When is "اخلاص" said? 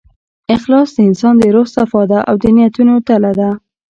0.55-0.89